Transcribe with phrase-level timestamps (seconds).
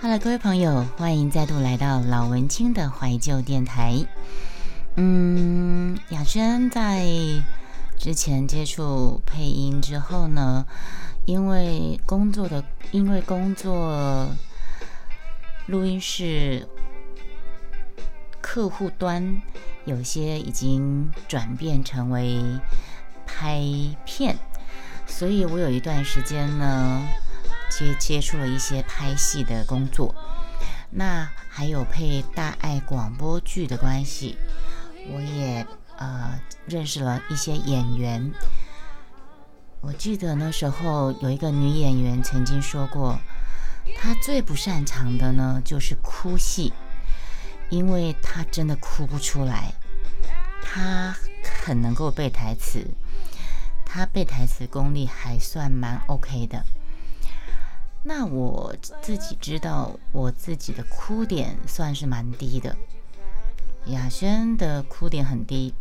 [0.00, 4.06] Hello，各位朋友，欢迎再度来到老文青的怀旧电台。
[4.94, 7.04] 嗯，雅轩在
[7.98, 10.64] 之前接触配音之后呢，
[11.24, 14.28] 因为工作的，因为工作
[15.66, 16.68] 录音室
[18.40, 19.42] 客户端
[19.84, 22.40] 有些已经转变成为
[23.26, 23.60] 拍
[24.04, 24.38] 片，
[25.08, 27.02] 所以我有一段时间呢。
[27.70, 30.14] 接接触了一些拍戏的工作，
[30.90, 34.36] 那还有配大爱广播剧的关系，
[35.10, 38.32] 我也呃认识了一些演员。
[39.80, 43.18] 我记得那时候有一个女演员曾经说过，
[43.96, 46.72] 她最不擅长的呢就是哭戏，
[47.70, 49.72] 因为她真的哭不出来。
[50.62, 51.14] 她
[51.64, 52.84] 很能够背台词，
[53.86, 56.64] 她背台词功力还算蛮 OK 的。
[58.08, 62.74] 那我自己知道，我自己的哭点算是蛮低的。
[63.88, 65.74] 雅轩的哭点很低，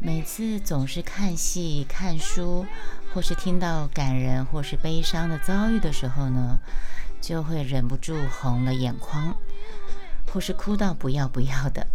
[0.00, 2.66] 每次总是看戏、看书，
[3.12, 6.58] 或是听到感人或是悲伤的遭遇的时候呢，
[7.20, 9.36] 就会忍不住红了眼眶，
[10.32, 11.86] 或是哭到不要不要的。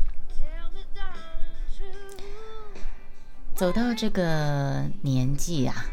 [3.53, 5.87] 走到这个年纪啊。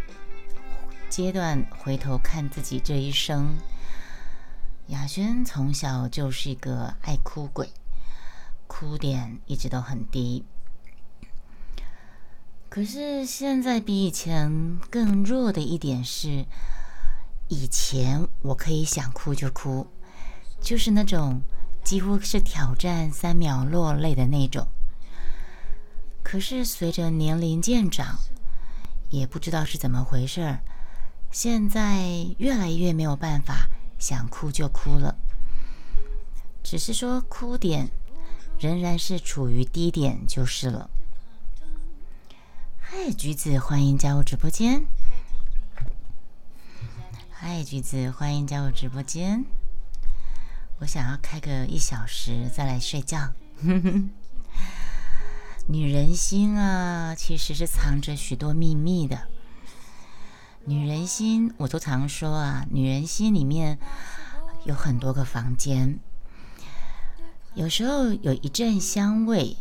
[1.17, 3.56] 阶段回头看自己这一生，
[4.89, 7.70] 雅轩从小就是一个爱哭鬼，
[8.67, 10.45] 哭点一直都很低。
[12.69, 16.45] 可是现在比以前更弱的一点是，
[17.48, 19.86] 以前我可以想哭就哭，
[20.61, 21.41] 就是那种
[21.83, 24.69] 几乎是挑战三秒落泪的那种。
[26.23, 28.19] 可是随着年龄渐长，
[29.08, 30.61] 也不知道是怎么回事儿。
[31.39, 35.19] 现在越来越没有办法，想哭就哭了。
[36.63, 37.91] 只是说哭点
[38.58, 40.89] 仍然是处于低点就是了。
[42.80, 44.86] 嗨，橘子，欢迎加入直播间。
[47.30, 49.45] 嗨，橘子，欢迎加入直播间。
[50.79, 53.35] 我想要开个一小时再来睡觉。
[55.69, 59.29] 女人心啊，其实是藏着许多秘密的。
[60.68, 63.78] 女人心，我都常说啊，女人心里面
[64.64, 66.00] 有很多个房间。
[67.54, 69.56] 有时候有一阵香味，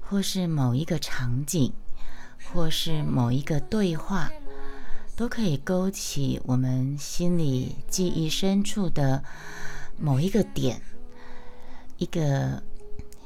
[0.00, 1.72] 或是某一个场景，
[2.52, 4.30] 或是某一个对话，
[5.16, 9.24] 都可以勾起我们心里记忆深处的
[9.98, 10.80] 某一个点，
[11.98, 12.62] 一个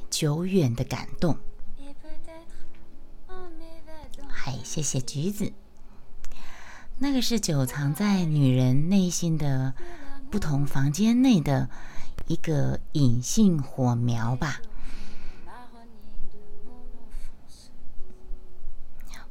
[0.08, 1.36] 久远的感动。
[4.30, 5.52] 嗨，谢谢橘子。
[7.00, 9.72] 那个是久藏在女人内心的
[10.30, 11.68] 不同房间内的
[12.26, 14.60] 一个隐性火苗吧。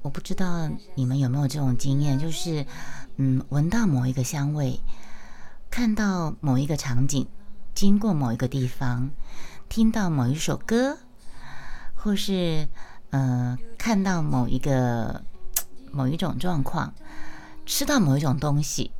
[0.01, 2.66] 我不知道你们有没有这种经验，就是
[3.17, 4.79] 嗯，闻到某一个香味，
[5.69, 7.27] 看到某一个场景，
[7.75, 9.09] 经过某一个地方，
[9.67, 11.00] 听到某一首歌，
[11.95, 12.69] 或是
[13.09, 15.25] 呃，看到某一个
[15.91, 16.94] 某一种状况。
[17.67, 18.91] 吃到某一种东西，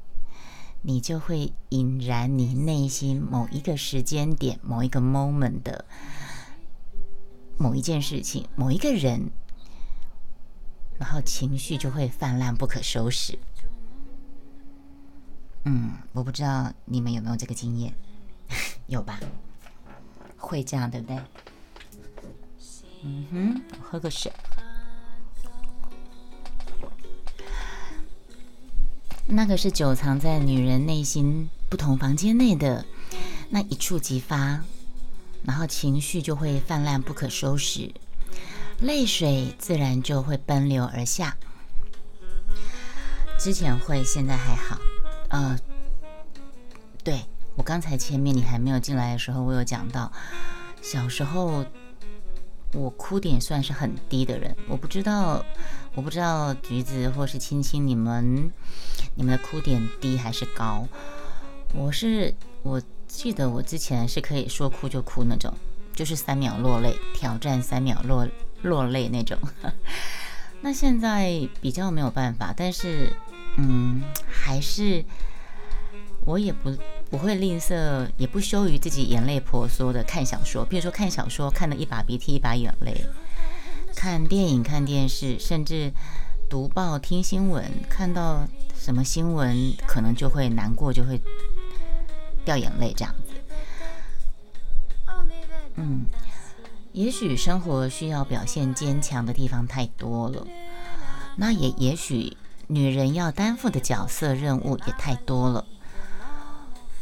[0.82, 5.86] 你就会引燃你内心某一个时间点、某一个 moment 的
[7.58, 9.32] 某一件事情、某一个人，
[11.00, 13.40] 然后情绪就会泛滥不可收拾。
[15.64, 17.94] 嗯，我不知道你们有没有这个经验，
[18.88, 19.18] 有吧？
[20.36, 21.18] 会这样对不对？
[23.04, 24.32] 嗯哼，喝个水。
[29.30, 32.86] 那个是久藏在女人内心不同房间内的
[33.50, 34.64] 那一触即发，
[35.44, 37.94] 然后情绪就会泛滥不可收拾，
[38.80, 41.36] 泪水自然就会奔流而下。
[43.38, 44.80] 之前会，现在还好。
[45.30, 45.60] 呃，
[47.04, 47.26] 对
[47.56, 50.12] 我刚才前面你还没有进来的时候，我有讲到
[50.82, 51.66] 小时候。
[52.74, 55.44] 我哭点算是很低的人，我不知道，
[55.98, 58.52] 我不知道橘子或是青青，你们
[59.16, 60.88] 你们的哭点低还是高？
[61.74, 65.52] 我是我记得我之前是可以说哭就哭那种，
[65.96, 68.28] 就是三秒落泪，挑战三秒落
[68.62, 69.36] 落泪那种。
[70.62, 73.12] 那现在比较没有办法，但是
[73.58, 75.04] 嗯，还是
[76.26, 76.72] 我也不。
[77.10, 80.66] 不会吝啬，也不羞于自己眼泪婆娑的看小说。
[80.66, 82.94] 比如说看小说，看了一把鼻涕一把眼泪；
[83.98, 85.92] 看电影、看电视，甚至
[86.48, 88.48] 读报、听新闻，看到
[88.80, 91.20] 什么新闻可能就会难过，就会
[92.46, 93.34] 掉眼泪这样子。
[95.78, 96.06] 嗯，
[96.92, 100.46] 也许生活需要表现坚强的地方太多了，
[101.36, 105.66] 那也也许女人要担负的角色任务也太多了，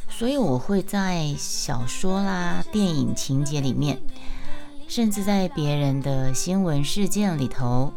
[0.09, 3.99] 所以我会在小说啦、电影情节里面，
[4.87, 7.93] 甚至在别人的新闻事件里头，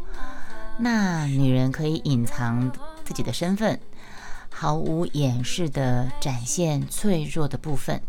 [0.79, 2.71] 那女人可以隐藏
[3.05, 3.79] 自己的身份。
[4.51, 8.03] 毫无掩饰地展现脆弱的部分，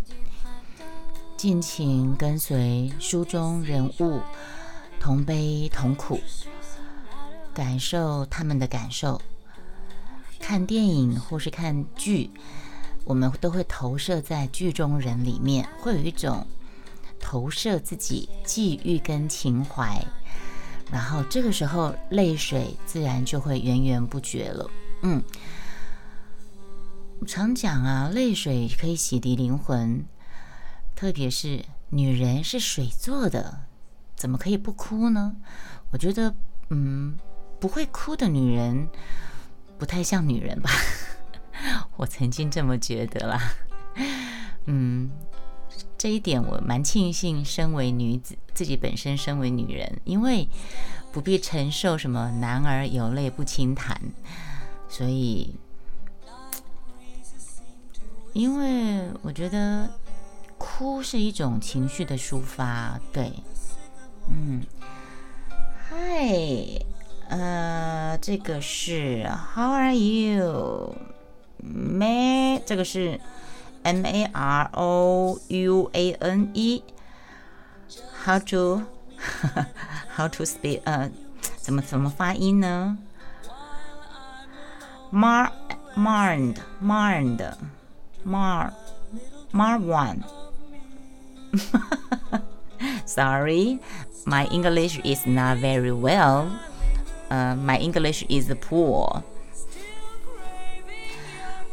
[1.38, 4.20] 尽情跟随书中人物
[5.00, 6.20] 同悲同苦，
[7.54, 9.22] 感受他们的感受。
[10.40, 12.31] 看电影或是看剧，
[13.04, 16.48] 我们都会投射在剧中人里面，会有一种
[17.19, 20.04] 投射自己际遇跟情怀，
[20.92, 24.69] 然后这个时候泪水自然就会源源不绝了。
[25.04, 25.24] 嗯。
[27.27, 30.06] 常讲啊，泪水可以洗涤灵魂，
[30.95, 33.63] 特别是女人是水做的，
[34.16, 35.36] 怎么可以不哭呢？
[35.92, 36.33] 我觉得，
[36.69, 37.18] 嗯，
[37.60, 38.88] 不会哭的女人
[39.77, 40.69] 不太像女人吧？
[41.98, 43.54] 我曾经这么觉得啦。
[44.68, 45.12] 嗯，
[45.98, 50.48] 这一点我蛮庆幸，身为女子，自己本身身为女人，因为
[51.12, 54.00] 不必承受什么“男儿有泪不轻弹”，
[54.90, 55.56] 所以。
[58.31, 59.90] 因为我觉得
[60.56, 63.34] 哭是一种情绪的抒发，对，
[64.30, 64.64] 嗯，
[65.90, 65.98] 嗨，
[67.28, 69.96] 呃，这个是 How are
[71.56, 71.81] you？May
[72.64, 73.20] 这个是
[73.82, 78.87] M A R O U A N E，How to
[80.17, 80.81] How to speak？
[80.85, 81.11] 呃，
[81.56, 82.99] 怎么怎么发音呢？
[85.12, 85.52] Mar
[85.96, 88.73] Marnd Marnd。Mar
[89.52, 90.25] Marwan.
[93.05, 93.81] Sorry,
[94.25, 96.58] my English is not very well.
[97.31, 99.23] Uh, my English is poor.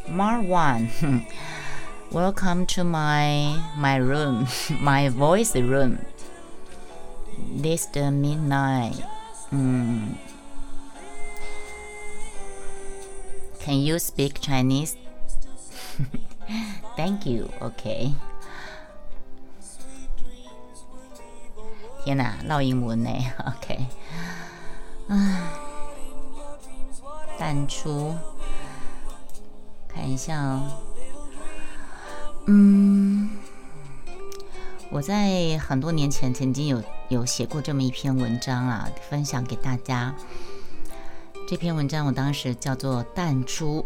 [0.09, 0.89] Marwan,
[2.11, 4.47] welcome to my my room,
[4.81, 5.99] my voice room.
[7.55, 9.01] This the midnight.
[9.51, 10.17] Mm.
[13.59, 14.95] Can you speak Chinese?
[16.97, 17.49] Thank you.
[17.61, 18.13] OK。
[22.03, 23.09] 天哪，烙英文呢？
[23.45, 23.85] OK。
[25.07, 25.41] 唉，
[27.37, 28.15] 淡出，
[29.87, 30.71] 看一下哦。
[32.48, 33.28] 嗯，
[34.88, 40.14] 我在很多年前曾经有有写过这么一篇文章啊，分享给大家。
[41.48, 43.84] 这篇文章我当时叫做“淡出”。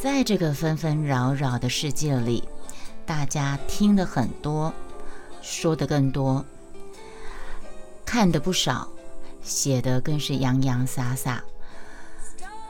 [0.00, 2.44] 在这个纷纷扰扰的世界里，
[3.04, 4.72] 大家听的很多，
[5.42, 6.44] 说的更多，
[8.04, 8.88] 看的不少，
[9.42, 11.42] 写的更是洋洋洒洒。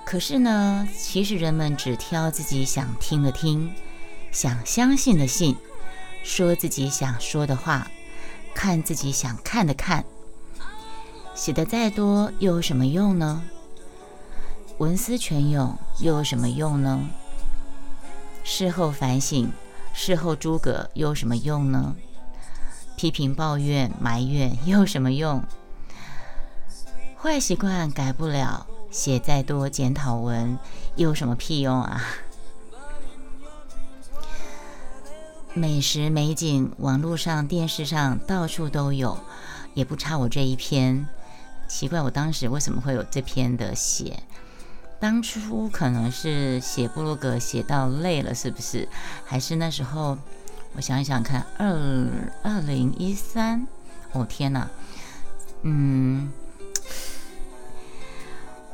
[0.06, 3.72] 可是呢，其实人们只挑自己想听的听，
[4.34, 5.54] 想相信的信，
[6.24, 7.88] 说自己想说的话，
[8.52, 10.04] 看自己想看的看。
[11.36, 13.44] 写的再多又有什么用呢？
[14.78, 17.08] 文思泉涌又有什么用呢？
[18.42, 19.52] 事后反省，
[19.92, 21.94] 事后诸葛又有什么用呢？
[22.96, 25.44] 批评、抱怨、埋怨又有什么用？
[27.16, 30.58] 坏习惯改不了，写再多检讨文
[30.96, 32.02] 又有什么屁用啊？
[35.56, 39.16] 美食美景，网络上、电视上到处都有，
[39.74, 41.06] 也不差我这一篇。
[41.68, 44.24] 奇怪，我当时为什么会有这篇的写？
[44.98, 48.88] 当初可能是写布洛格写到累了，是不是？
[49.24, 50.18] 还是那时候，
[50.74, 52.08] 我想想看，二
[52.42, 53.64] 二零一三，
[54.12, 54.68] 哦天哪，
[55.62, 56.32] 嗯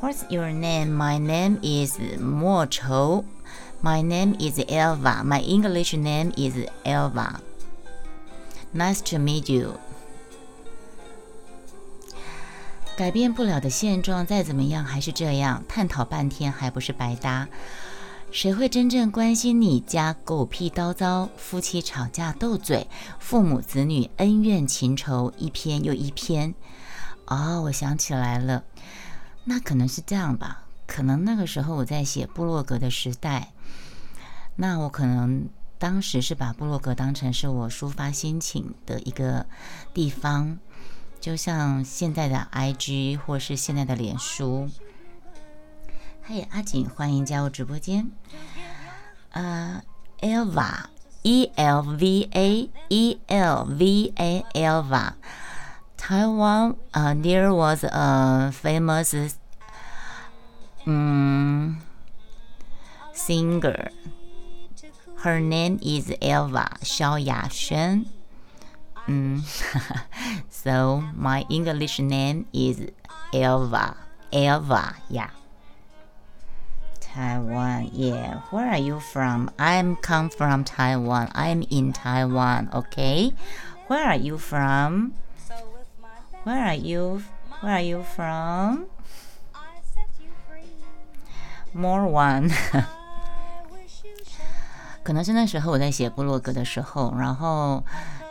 [0.00, 0.96] ，What's your name?
[0.96, 3.26] My name is 莫愁。
[3.82, 5.22] My name is Elva.
[5.24, 7.40] My English name is Elva.
[8.74, 9.80] Nice to meet you.
[12.94, 17.48] 改变不了的现状，再怎么样还是这样，探讨半天还不是白搭？
[18.30, 22.86] 谁会真正关心你家狗屁叨叨、夫妻吵架斗嘴、
[23.18, 26.54] 父母子女恩怨情仇一篇又一篇？
[27.24, 28.62] 哦，我想起来了，
[29.44, 30.64] 那可能是这样吧？
[30.86, 33.52] 可能那个时候我在写部落格的时代，
[34.60, 35.48] 那我可能
[35.78, 39.46] 当时是把部落格当成是我抒发心情的一个
[39.94, 40.58] 地方。
[41.18, 44.68] 就像现在的 IG 或是现在的脸书，
[46.22, 48.10] 嘿，阿锦，欢迎加入直播间。
[49.30, 49.82] 呃
[50.20, 50.84] Elva,
[51.22, 55.14] E L V A E L V A Elva.
[55.96, 59.14] Taiwan, uh, there was a famous
[60.86, 61.78] um,
[63.14, 63.90] singer.
[65.20, 68.06] Her name is Elva Xiao Yaxuan.
[69.06, 69.44] Mm.
[70.48, 72.88] so my English name is
[73.34, 73.98] Elva.
[74.32, 75.28] Elva, yeah.
[77.00, 78.40] Taiwan, yeah.
[78.48, 79.50] Where are you from?
[79.58, 81.30] I'm come from Taiwan.
[81.34, 83.34] I'm in Taiwan, okay?
[83.88, 85.12] Where are you from?
[86.44, 87.22] Where are you?
[87.60, 88.86] Where are you from?
[91.74, 92.54] More one.
[95.10, 97.82] 可能是那时候我在写部落格的时候，然后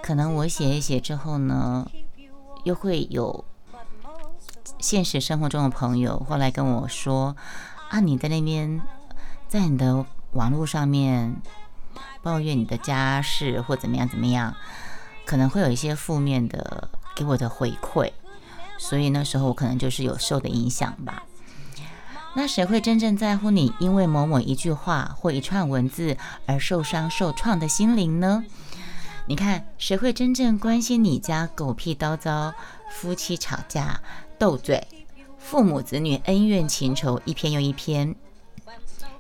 [0.02, 1.86] 可能我写一写之后呢，
[2.64, 3.44] 又会有
[4.80, 7.36] 现实生活中的朋友后来跟我说
[7.92, 8.80] ：“啊，你在那边
[9.50, 11.42] 在你的网络上面
[12.24, 14.56] 抱怨你的家事或怎么样怎么样，
[15.26, 18.10] 可能会有一些负面的给我的回馈，
[18.78, 21.24] 所以那时候我可能就是有受的影响吧。
[22.42, 26.16] 那谁会真正在乎你因为某某一句话或一串文字
[26.46, 28.46] 而受伤受创的心灵呢？
[29.28, 32.54] 你看，谁会真正关心你家狗屁叨叨、
[32.90, 34.00] 夫妻吵架？”
[34.40, 34.88] 斗嘴，
[35.38, 38.16] 父母子女恩怨情仇一篇又一篇，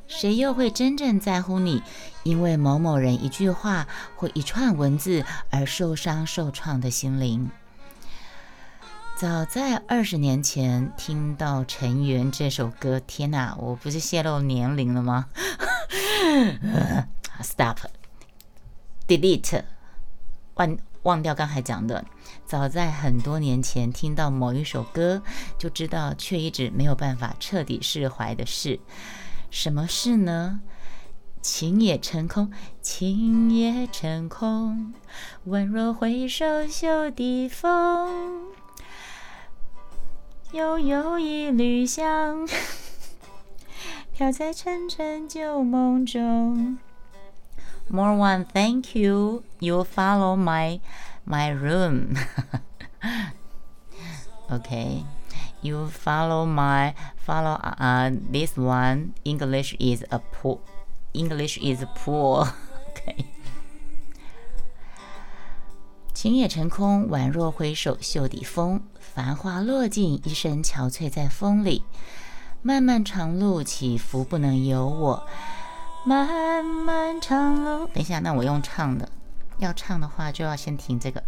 [0.07, 1.83] 谁又会真正在乎你
[2.23, 3.85] 因为某某人一句话
[4.15, 7.51] 或一串文字而受伤受创的心灵？
[9.19, 15.27] 早在二十年前听到《尘缘》这首歌，天哪，我不是泄露年龄了吗？
[17.43, 19.63] Stop，delete，
[20.53, 22.05] 忘忘掉刚才讲的。
[22.45, 25.21] 早在很多年前听到某一首歌，
[25.57, 28.79] 就知道却一直没有办法彻底释怀的事，
[29.51, 30.61] 什么事呢？
[31.41, 34.93] 情也成空，情也成空，
[35.47, 38.53] 宛若挥手袖底风，
[40.51, 42.47] 悠悠一缕香，
[44.13, 46.77] 飘在沉沉旧梦中。
[47.89, 49.43] More one, thank you.
[49.59, 50.79] You follow my.
[51.29, 52.17] my room.
[54.49, 55.03] okay,
[55.61, 59.13] you follow my follow uh this one.
[59.23, 60.59] English is a poor.
[61.13, 62.47] English is poor.
[62.89, 63.25] okay.
[66.15, 68.81] 情也成空，宛若回首袖底风。
[69.13, 71.83] 繁花落尽，一身憔悴在风里。
[72.61, 75.27] 漫漫长路，起伏不能由我。
[76.05, 79.09] 漫漫长路，等一下，那我用唱的。
[79.57, 81.23] 要唱的话，就要先听这个。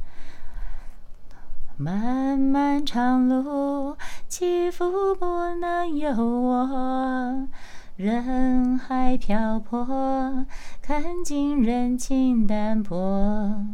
[1.78, 3.98] 漫漫长路，
[4.30, 7.48] 起伏不能由我，
[7.96, 10.46] 人海漂泊，
[10.82, 13.66] 看尽人情淡薄，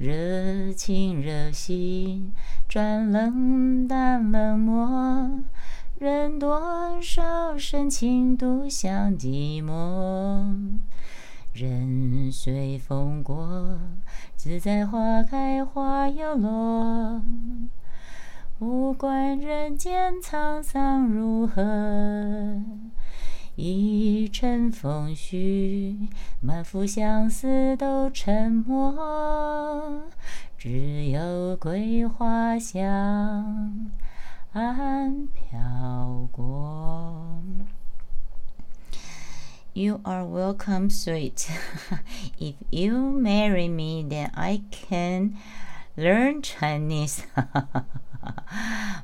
[0.00, 2.32] 热情热心
[2.66, 5.44] 转冷淡冷漠，
[5.98, 10.78] 任多少深情独享寂寞。
[11.52, 13.78] 人随风过，
[14.36, 17.20] 自在花开花又落。
[18.58, 21.62] 不管人间沧桑如何，
[23.62, 26.08] 一尘风絮，
[26.40, 30.00] 满腹相思都沉默。
[30.56, 33.90] 只有桂花香，
[34.54, 37.42] 暗飘过。
[39.74, 41.50] You are welcome, sweet.
[42.38, 45.34] if you marry me, then I can
[45.98, 47.24] learn Chinese.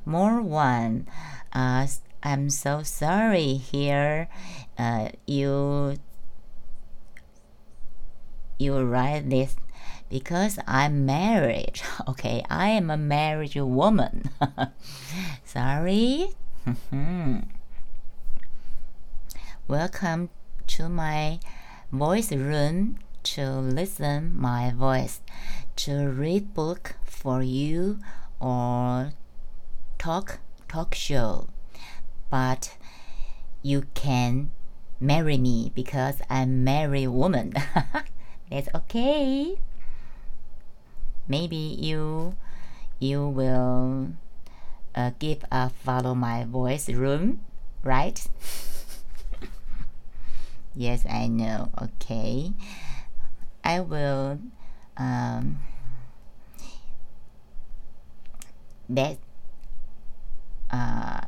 [0.06, 1.04] More one.
[1.52, 1.86] Uh,
[2.22, 4.28] I'm so sorry here.
[4.78, 5.96] Uh, you
[8.58, 9.56] you write this
[10.08, 11.80] because I'm married.
[12.08, 14.30] Okay, I am a married woman.
[15.44, 16.28] sorry.
[19.68, 20.30] Welcome
[20.68, 21.40] to my
[21.90, 22.98] voice room
[23.34, 25.20] to listen my voice,
[25.74, 27.98] to read book for you
[28.38, 29.12] or
[29.98, 31.48] talk talk show.
[32.36, 32.76] But
[33.62, 34.50] you can
[35.00, 37.54] marry me because I'm married woman.
[38.50, 39.56] That's okay.
[41.26, 42.36] Maybe you
[43.00, 44.12] you will
[44.94, 47.40] uh, give a follow my voice room,
[47.82, 48.20] right?
[50.76, 51.72] Yes, I know.
[51.80, 52.52] Okay.
[53.64, 54.38] I will
[54.98, 55.60] um,
[58.90, 59.16] that
[60.70, 61.24] uh,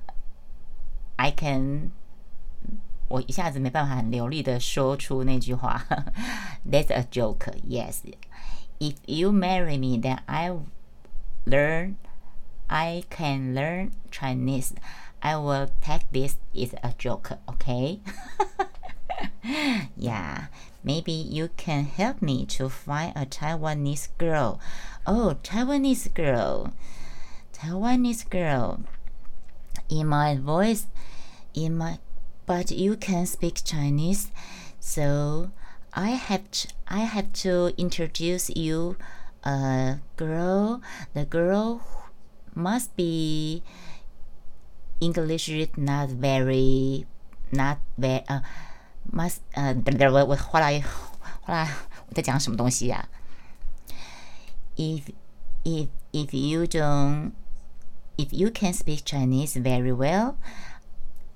[1.18, 1.92] I can
[3.08, 5.86] 我一下子没办法很流利的说出那句话。
[6.70, 7.54] That's a joke.
[7.68, 8.02] Yes.
[8.80, 10.52] If you marry me, then I
[11.46, 11.96] learn.
[12.68, 14.74] I can learn Chinese.
[15.22, 17.38] I will take this is a joke.
[17.48, 18.00] Okay.
[19.96, 20.48] yeah.
[20.84, 24.60] Maybe you can help me to find a Taiwanese girl.
[25.06, 26.74] Oh, Taiwanese girl.
[27.54, 28.82] Taiwanese girl.
[29.90, 30.88] In my voice,
[31.54, 32.00] in my,
[32.46, 34.32] but you can speak Chinese,
[34.80, 35.52] so
[35.94, 38.96] I have to, I have to introduce you
[39.44, 40.82] a girl.
[41.14, 41.82] The girl
[42.56, 43.62] must be
[45.00, 47.06] English not very
[47.52, 48.42] not very 呃、
[49.12, 51.70] uh,，must 呃、uh,，我我后来后来
[52.08, 53.94] 我在讲什么东西呀、啊、？
[54.76, 55.14] If
[55.64, 57.34] if if you don't
[58.19, 60.37] if you can speak Chinese very well,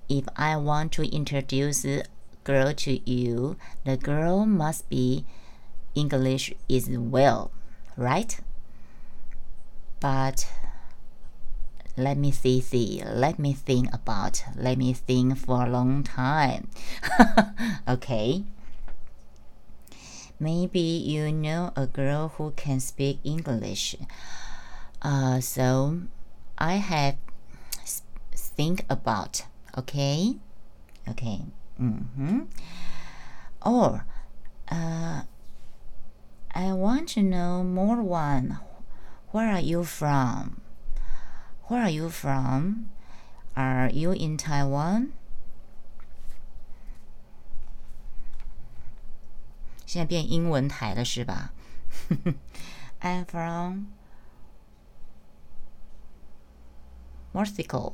[0.09, 2.03] if I want to introduce a
[2.43, 5.25] girl to you, the girl must be
[5.95, 7.53] English is well,
[7.97, 8.39] right?
[10.01, 10.51] But
[11.97, 16.69] let me see, see, let me think about, let me think for a long time.
[17.89, 18.43] okay.
[20.41, 23.95] Maybe you know a girl who can speak English.
[25.01, 26.01] Uh, so
[26.62, 27.18] I have
[28.36, 29.46] think about.
[29.78, 30.38] Okay.
[31.08, 31.42] Okay.
[31.80, 32.42] Mm-hmm.
[33.62, 34.06] Or,
[34.70, 35.22] uh,
[36.56, 38.60] I want to know more one.
[39.32, 40.62] Where are you from?
[41.66, 42.90] Where are you from?
[43.56, 45.14] Are you in Taiwan?
[49.86, 51.54] 现在变英文台了是吧？
[53.02, 53.88] I'm from
[57.34, 57.94] Mexico.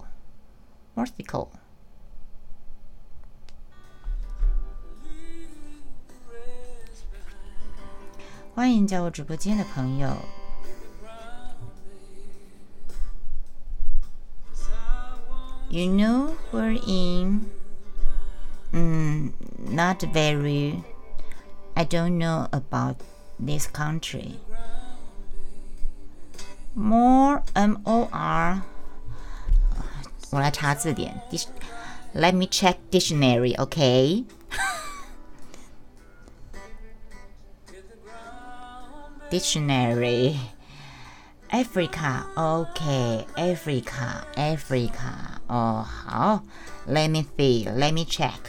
[0.95, 1.49] Mexico.
[8.55, 10.15] 欢迎加入直播间的朋友。
[15.69, 17.49] You know we're in,
[18.71, 20.83] mm, not very.
[21.75, 22.97] I don't know about
[23.39, 24.35] this country.
[26.75, 28.61] More M O R.
[30.31, 31.21] 我来查字典。
[32.15, 34.25] Let me check dictionary, okay?
[39.31, 40.37] dictionary.
[41.49, 45.39] Africa, okay, Africa, Africa.
[45.47, 46.43] 哦，好，
[46.87, 48.39] Let me see, let me check.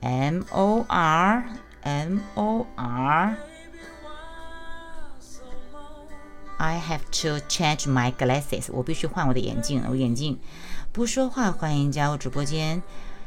[0.00, 1.44] M O R,
[1.82, 3.36] M O R.
[6.57, 8.69] I have to change my glasses.
[8.71, 10.39] 我必须换我的眼镜，我眼镜
[10.91, 11.51] 不说话。
[11.51, 12.81] 欢迎加入直播间。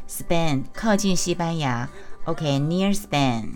[0.09, 1.89] Spain 靠近西班牙
[2.25, 3.51] ，OK，near Spain。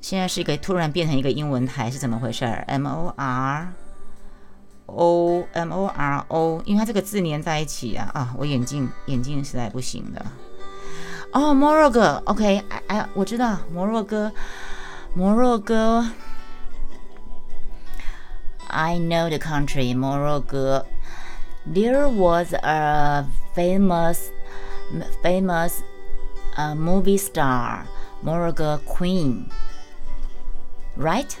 [0.00, 3.72] 现在是一个突然变成一个英文台，是怎么回事？M O R
[4.86, 8.34] O M O R O，因为它这个字连在一起啊啊！
[8.38, 10.24] 我眼镜眼镜实在不行的。
[11.32, 14.30] 哦，摩洛哥，OK，哎哎，我知道摩洛哥，
[15.14, 16.06] 摩洛哥。
[18.69, 20.85] I know the country, Morocco.
[21.65, 24.31] There was a famous,
[25.21, 25.81] famous
[26.57, 27.85] uh, movie star,
[28.21, 29.49] Morocco Queen,
[30.97, 31.37] right?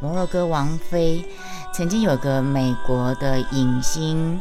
[0.00, 1.24] 摩洛哥王妃
[1.72, 4.40] 曾经有个美国的影星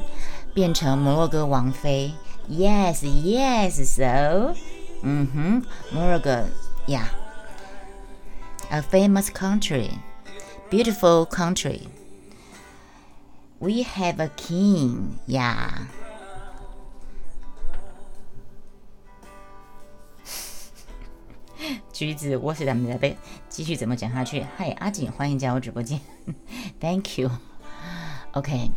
[0.53, 2.13] 变成摩洛哥王妃。
[2.49, 4.53] Yes, yes, so.
[5.01, 6.45] 嗯哼，摩洛哥，
[6.87, 7.05] Yeah.
[8.70, 9.90] a famous country,
[10.70, 11.88] beautiful country.
[13.60, 15.86] We have a king, yeah.
[21.92, 23.16] 橘子，我是咱们的被
[23.48, 24.46] 继续怎么讲下去？
[24.56, 26.00] 嗨，阿锦，欢迎加入直播间
[26.78, 27.30] ，Thank you.
[28.32, 28.70] OK，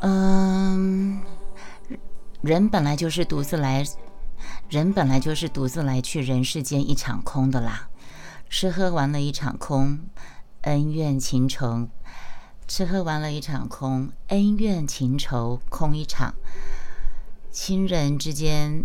[0.00, 1.22] 嗯，
[2.40, 3.84] 人本来就是独自来，
[4.68, 7.88] 人本来就是独自来去人世间一场空的啦。
[8.52, 9.98] 吃喝玩了一场空，
[10.60, 11.88] 恩怨情仇；
[12.68, 16.34] 吃喝玩了一场空，恩怨情仇空一场。
[17.50, 18.84] 亲人之间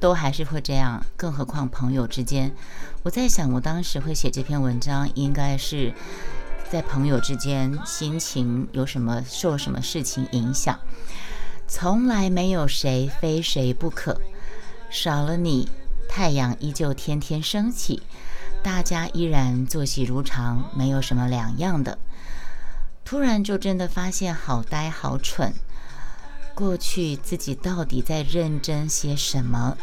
[0.00, 2.52] 都还是会这样，更何况朋友之间。
[3.04, 5.94] 我在想，我当时会写这篇文章，应该是
[6.68, 10.80] 在朋友之间，心情有什么受什么事情影响。
[11.68, 14.20] 从来没有谁非谁不可，
[14.90, 15.68] 少了你，
[16.08, 18.02] 太阳依旧天天升起。
[18.64, 21.98] 大家依然作息如常，没有什么两样的。
[23.04, 25.52] 突然就真的发现好呆好蠢，
[26.54, 29.76] 过去自己到底在认真些什么？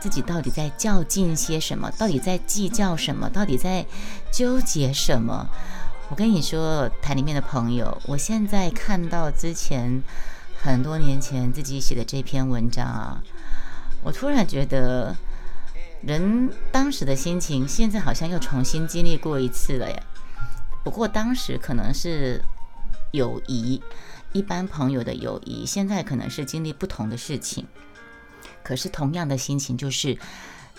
[0.00, 1.90] 自己到底在较劲些什么？
[1.92, 3.30] 到底在计较什么？
[3.30, 3.86] 到底在
[4.30, 5.48] 纠结什么？
[6.10, 10.02] 我跟你说，台里面的朋友，我现在看到之前
[10.62, 13.22] 很多年前自己写的这篇文章啊，
[14.02, 15.16] 我突然觉得，
[16.02, 20.02] 人当时的心情，现在好像又重新经历过一次了呀。
[20.82, 22.42] 不过当时可能是
[23.12, 23.82] 友谊，
[24.32, 27.66] 一般朋友的友谊，现在可能是经历不同的事情。
[28.62, 30.16] 可是同样的心情，就是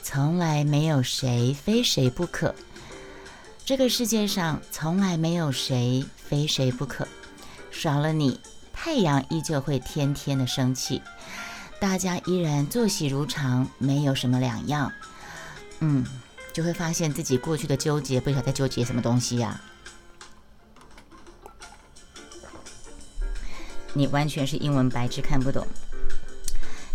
[0.02, 2.56] 从来没有谁非谁不可。
[3.64, 7.08] 这个世界上从来没有谁非谁不可，
[7.70, 8.40] 少了你，
[8.74, 11.02] 太阳依旧会天天的升起，
[11.82, 14.94] 大家依然作息如常，没有什么两样。
[15.80, 16.06] 嗯，
[16.54, 19.60] 就会发现自己过去的纠结，不晓得在纠结什么东西呀。
[23.94, 25.66] 你完全是英文白痴，看不懂。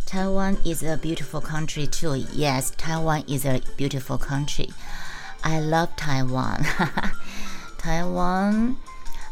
[0.07, 2.15] Taiwan is a beautiful country too.
[2.33, 4.71] Yes, Taiwan is a beautiful country.
[5.41, 6.65] I love Taiwan.
[7.77, 8.77] Taiwan,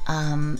[0.09, 0.59] um,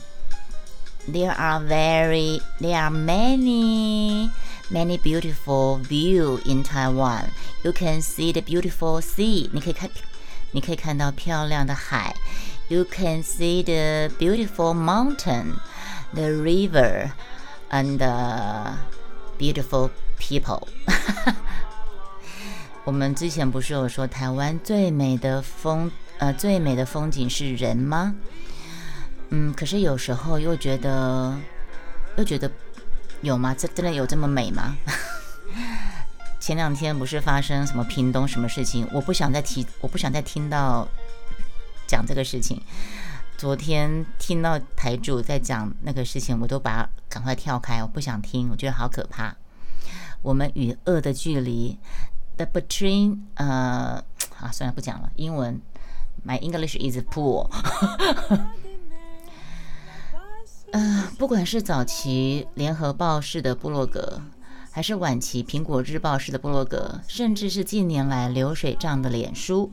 [1.09, 4.31] there are very, there are many,
[4.74, 7.32] many beautiful view in Taiwan.
[7.64, 9.50] You can see the beautiful sea.
[9.52, 9.90] 你可以看，
[10.52, 12.16] 你可以看到漂亮的海。
[12.68, 15.56] You can see the beautiful mountain
[16.14, 17.12] the river
[17.72, 18.74] and the
[19.40, 20.68] beautiful people
[22.84, 28.16] 我们之前不是有说台湾最美的风呃最美的风景是人吗？
[29.30, 31.36] 嗯，可是有时候又觉得
[32.18, 32.52] 又觉得
[33.25, 33.55] 有吗？
[33.57, 34.77] 这真的有这么美吗？
[36.41, 38.87] 前两天不是发生什么屏东什么事情？
[38.93, 40.87] 我不想再提，我不想再听到
[41.87, 42.61] 讲这个事情。
[43.37, 49.35] 昨天听到台主在讲那个事情，我都把赶快跳开，我不想听，我觉得好可怕。
[50.23, 51.79] 我们与恶的距离
[52.37, 54.03] ，the between，呃，
[54.35, 55.11] 好，算了，不讲了。
[55.17, 55.61] 英文
[56.27, 57.49] ，my English is poor。
[60.75, 64.21] 呃，不管是早期联合报式的部落格，
[64.73, 69.71] 还是晚期苹果日报式的部落格，甚至是近年来流水账的脸书，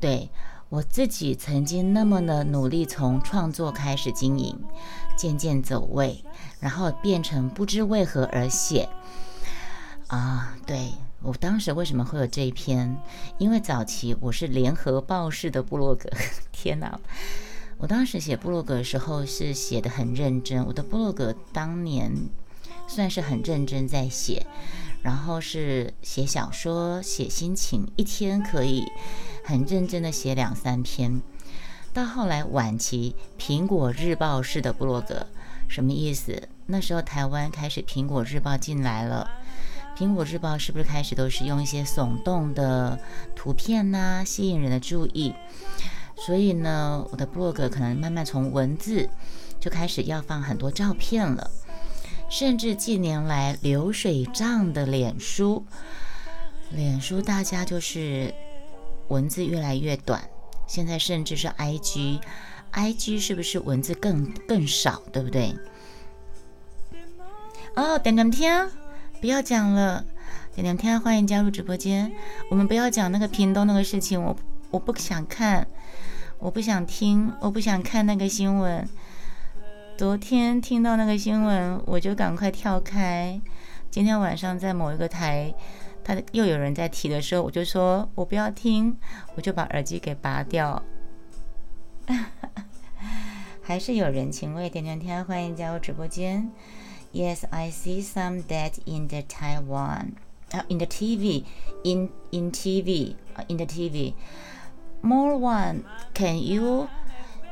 [0.00, 0.30] 对。
[0.70, 4.58] 我自己曾经那么的努力，从创作开始经营，
[5.14, 6.24] 渐渐走位，
[6.58, 8.88] 然后变成不知为何而写。
[10.08, 12.96] 啊，对我当时为什么会有这一篇？
[13.38, 16.08] 因为早期我是联合报式的部落格。
[16.50, 16.98] 天哪！
[17.78, 22.12] 我当时写部落格的时候是写的很认真，我的部落格当年
[22.86, 24.46] 算是很认真在写，
[25.02, 28.84] 然后是写小说、写心情，一天可以。
[29.46, 31.20] 很认真的写两三篇，
[31.92, 35.26] 到后来晚期苹果日报式的部落格，
[35.68, 36.48] 什么意思？
[36.64, 39.30] 那时候台湾开始苹果日报进来了，
[39.98, 42.98] 苹果日报是不是开始都是用一些耸动的
[43.36, 45.34] 图片呐，吸引人的注意？
[46.16, 49.08] 所以呢，我的 blog 可能慢慢从文字
[49.60, 51.50] 就开始要放很多照片了，
[52.28, 55.64] 甚至近年来流水账的脸书，
[56.70, 58.34] 脸书大家就是。
[59.08, 60.30] 文字越来越短，
[60.66, 65.54] 现在甚至是 I G，I G 是不是文字更更少，对不对？
[67.76, 68.70] 哦，点点天，
[69.20, 70.06] 不要讲了，
[70.54, 72.10] 点点天，欢迎加入直播间。
[72.50, 74.34] 我们不要讲那个屏东那个事情，我
[74.74, 75.68] 我不想看，
[76.40, 78.84] 我不想听，我不想看那个新闻。
[79.96, 83.40] 昨天听到那个新闻，我就赶快跳开。
[83.88, 85.54] 今天晚上在某一个台。
[86.02, 88.96] 他又有人在提的时候，我就说我不要听，
[89.36, 90.82] 我就把耳机给拔掉。
[93.62, 96.50] 还是有人情味，点点天，欢迎加入直播间。
[97.12, 100.14] Yes, I see some that in the Taiwan,
[100.50, 101.44] uh, in the TV,
[101.84, 103.14] in in TV,
[103.46, 104.14] in the TV.
[105.04, 106.88] More one, can you,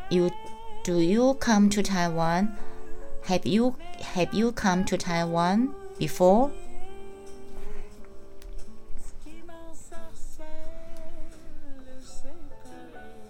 [0.08, 0.30] you,
[0.84, 2.48] do you come to Taiwan?
[3.28, 3.74] Have you
[4.14, 6.50] have you come to Taiwan before?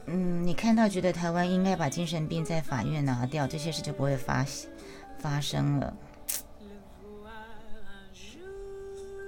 [0.06, 4.46] 嗯，你看到觉得台湾应该把精神病在法院拿掉，这些事就不会发
[5.18, 5.92] 发生了。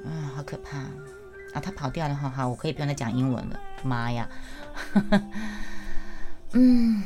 [0.04, 1.60] 啊，好可怕啊！
[1.60, 3.58] 他跑掉了，好好，我可以不用再讲英文了。
[3.82, 4.28] 妈呀！
[6.52, 7.02] 嗯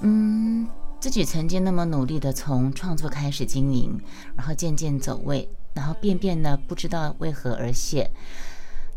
[0.00, 0.68] 嗯，
[1.00, 4.00] 自己曾经那么努力的从创作开始经营，
[4.36, 8.10] 然后渐渐走位，然后便便呢不知道为何而泄。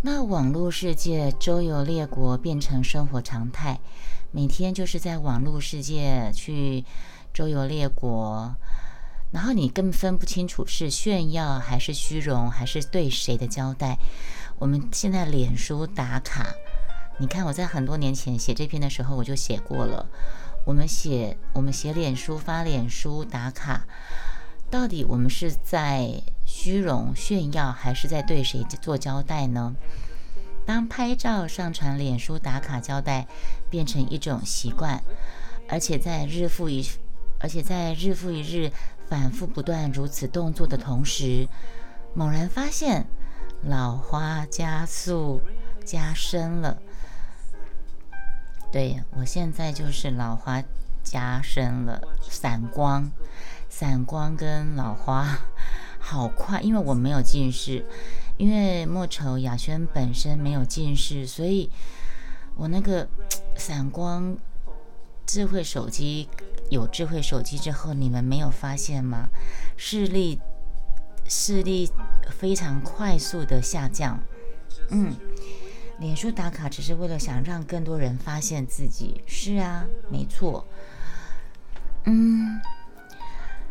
[0.01, 3.79] 那网络世界周游列国变成生活常态，
[4.31, 6.83] 每天就是在网络世界去
[7.33, 8.55] 周游列国，
[9.31, 13.97] 然后你根本分不清楚是炫耀还是虚荣，还是对谁的交代。
[14.57, 16.47] 我们现在脸书打卡，
[17.17, 20.07] 你看我在很多年前写这篇的时候，我就写过了。
[20.65, 23.85] 我们写我们写脸书发脸书打卡，
[24.71, 29.75] 到底我们是在虚荣炫耀，还是在对谁做交代呢？
[30.65, 33.27] 当拍照上传脸书打卡交代
[33.69, 35.03] 变成一种习惯，
[35.67, 36.83] 而且在日复一
[37.39, 38.71] 而且在日复一日
[39.07, 41.47] 反复不断如此动作的同时，
[42.15, 43.05] 猛然发现
[43.67, 45.41] 老花加速
[45.83, 46.77] 加深了。
[48.71, 50.63] 对我现在就是老花
[51.03, 53.11] 加深了，散光，
[53.69, 55.39] 散光跟老花
[55.99, 57.85] 好快，因为我没有近视，
[58.37, 61.69] 因为莫愁雅轩本身没有近视，所以
[62.55, 63.07] 我那个
[63.55, 64.37] 散光，
[65.25, 66.29] 智慧手机
[66.69, 69.29] 有智慧手机之后，你们没有发现吗？
[69.77, 70.39] 视力
[71.27, 71.89] 视力
[72.29, 74.19] 非常快速的下降，
[74.89, 75.15] 嗯。
[75.97, 80.67] 脸书打卡只是为了想让更多人发现自己，是啊，没错。
[82.03, 82.59] 嗯，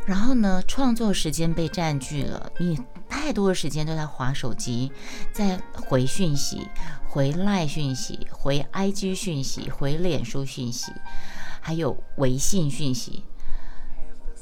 [0.07, 4.91] 然后呢，创作时间被占据了，你太多的时间都在划手机，
[5.35, 6.67] 在回讯息、
[7.07, 10.93] 回赖讯息、回 IG 讯息、回脸书讯息，
[11.61, 13.23] 还有微信讯息，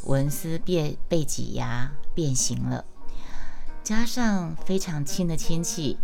[0.05, 2.85] 文思变被挤压变形了，
[3.83, 5.99] 加上非常亲的亲戚。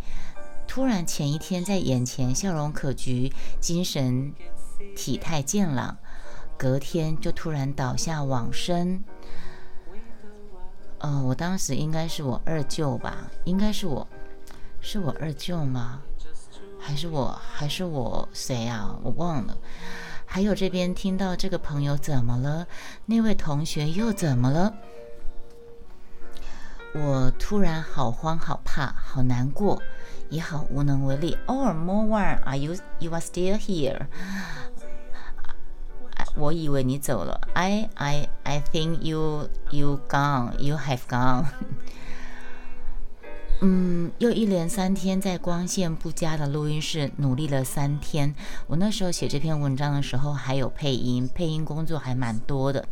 [0.67, 4.35] 突然，前一天在眼前笑容可掬、精神
[4.95, 5.97] 体态健朗，
[6.57, 9.03] 隔天就突然倒下往生。
[10.99, 13.31] 呃，我当时应该是我二舅吧？
[13.45, 14.07] 应该是我，
[14.81, 16.03] 是我二舅吗？
[16.81, 17.41] 还是我？
[17.53, 18.99] 还是我谁啊？
[19.03, 19.57] 我忘了。
[20.27, 22.67] 还有这边听到这个朋友怎么了？
[23.07, 24.75] 那位同学又怎么了？
[26.94, 29.83] 我突然好慌、好怕、好难过。
[30.31, 31.38] 也好无能为力。
[31.46, 34.07] Oh, more one, are you you are still here？
[36.37, 37.40] 我以为你走了。
[37.55, 40.59] I I I think you you gone.
[40.59, 41.46] You have gone.
[43.62, 48.35] 嗯，又一连三天在光线不佳的录音室努力了三天。
[48.66, 52.87] 我那时候写这篇文章的时候还有配音，配音工作还蛮多的。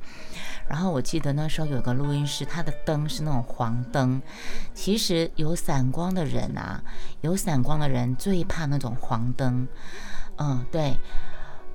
[0.69, 4.21] 然后我记得那时候有个录音室，它的灯是那种黄灯。
[4.75, 6.83] 其实有散光的人啊，
[7.21, 9.69] 有散光的人最怕那种黄灯。
[10.39, 10.97] 嗯，对，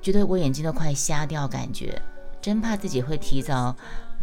[0.00, 2.00] 觉得我眼睛都快瞎掉，感觉
[2.40, 3.74] 真怕自己会提早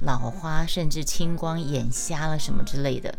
[0.02, 3.14] 老花，甚至青光眼瞎了什么之类的。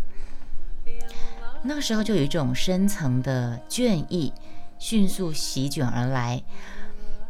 [1.63, 4.33] 那个时候就有一种深层的倦意
[4.79, 6.43] 迅速席卷而来，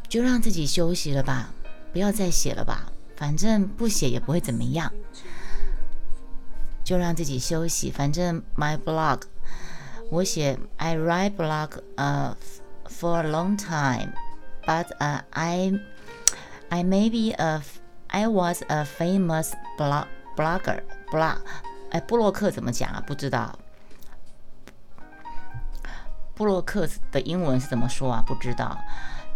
[0.08, 1.50] 就让自己休息了吧，
[1.92, 2.92] 不要再写了吧。
[3.20, 4.90] 反正不写也不会怎么样，
[6.82, 7.90] 就让自己休息。
[7.90, 9.20] 反正 my blog，
[10.10, 12.34] 我写 I write blog 呃
[12.86, 15.70] for a long time，but 呃 I
[16.70, 17.60] I maybe a
[18.06, 20.80] I was a famous blog blogger
[21.12, 21.40] blog
[21.90, 23.04] 哎布洛克怎么讲啊？
[23.06, 23.58] 不知道
[26.34, 28.24] 布洛克的英文是怎么说啊？
[28.26, 28.78] 不知道。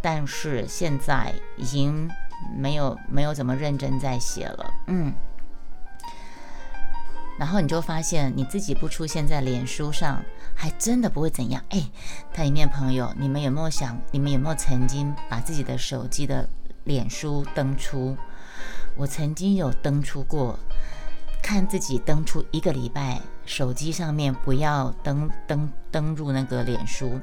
[0.01, 2.11] 但是现在已经。
[2.57, 5.13] 没有没有怎么认真在写了，嗯，
[7.39, 10.23] 然后你就发现你自己不出现在脸书上，
[10.55, 11.63] 还真的不会怎样。
[11.71, 11.83] 哎，
[12.33, 16.49] 它里面朋友，你们有没有想，你们有没有曾经把自己的手机的
[16.85, 18.17] 脸书登出？
[18.97, 20.59] 我曾经有登出过，
[21.43, 27.21] 看自己登出一个礼拜，手机上面不要登登登入那个脸书。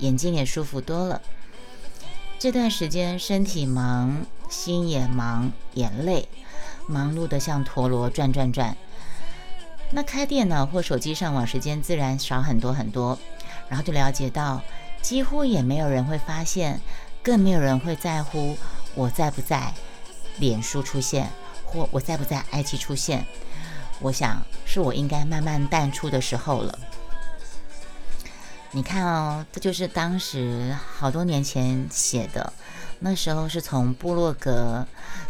[0.00, 1.22] 眼睛也舒服多了。
[2.42, 6.28] 这段时间身体忙，心也忙，也累，
[6.88, 8.76] 忙碌的像陀螺转转转。
[9.92, 13.16] 那开电脑或手机上网时间自然少很多很多，
[13.68, 14.60] 然后就了解到，
[15.00, 16.80] 几乎也没有人会发现，
[17.22, 18.56] 更没有人会在乎
[18.96, 19.72] 我在不在
[20.38, 21.30] 脸书出现，
[21.64, 23.24] 或我在不在 IG 出现。
[24.00, 26.76] 我想是我应该慢慢淡出的时候了。
[28.74, 32.50] 你看哦，这就是当时好多年前写的，
[33.00, 34.86] 那时候是从部落格，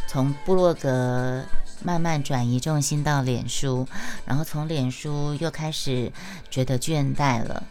[0.07, 1.45] 从部落格
[1.83, 3.89] 慢慢转移重心到脸书，
[4.25, 6.13] 然后从脸书又开始
[6.51, 7.65] 觉得倦怠了。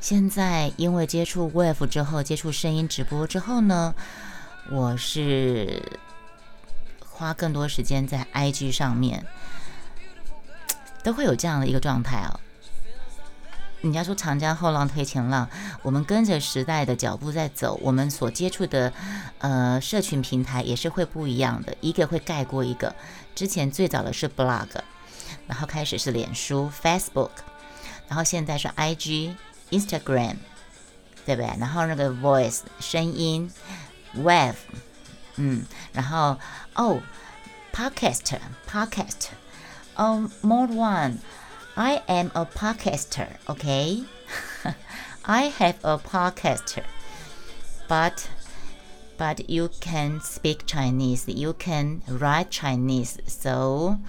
[0.00, 3.92] 现在因为接触 Wave 之后，接触声音直播之后呢，
[4.70, 5.82] 我是
[7.04, 9.26] 花更多时间在 IG 上面，
[11.02, 12.38] 都会有这样的一个状态哦。
[13.80, 15.48] 人家说长江后浪推前浪，
[15.82, 18.92] 我们跟着时代的脚步在走，我们所接触的
[19.38, 22.92] 呃社群平台也是会不一样的，一个会盖过一个。
[23.36, 24.66] 之前最早的是 blog，
[25.46, 27.30] 然后开始是脸书 Facebook，
[28.08, 29.36] 然后现在是 IG
[29.70, 30.36] Instagram，
[31.24, 31.46] 对不对？
[31.60, 33.48] 然后那个 voice 声音
[34.14, 34.56] web，
[35.36, 36.36] 嗯，然后
[36.74, 37.00] 哦
[37.72, 38.38] podcast
[38.68, 39.28] podcast，
[39.94, 41.18] 哦 more one。
[41.77, 44.03] I am a podcaster, okay?
[45.25, 46.83] I have a podcaster,
[47.87, 48.29] but
[49.17, 53.99] but you can speak Chinese, you can write Chinese, so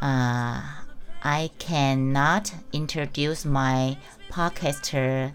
[0.00, 0.60] uh,
[1.22, 3.96] I cannot introduce my
[4.30, 5.32] podcaster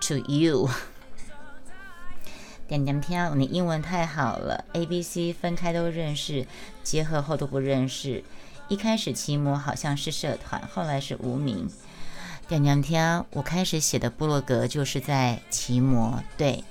[0.00, 0.70] to you.
[2.68, 6.46] 点点听，你英文太好了，A、B、C 分开都认识，
[6.82, 8.22] 结合后都不认识。
[8.73, 11.69] 一开始骑摩好像是社团，后来是无名。
[12.47, 16.23] 点点天，我开始写的部落格就是在骑摩。
[16.35, 16.63] 对，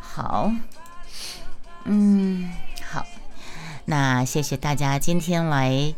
[0.00, 0.50] 好，
[1.84, 2.50] 嗯，
[2.90, 3.04] 好。
[3.84, 5.94] 那谢谢大家今天来，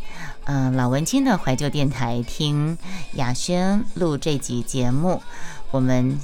[0.47, 2.77] 嗯，老文青的怀旧电台听
[3.13, 5.23] 雅轩录这集节目。
[5.71, 6.19] 我们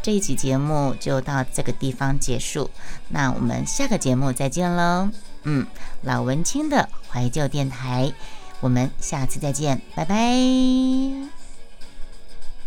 [0.00, 2.70] 这一集节目就到这个地方结束。
[3.10, 5.10] 那我们下个节目再见喽。
[5.42, 5.66] 嗯，
[6.00, 8.10] 老文青的怀旧电台。
[8.60, 11.35] 我们下次再见，拜拜。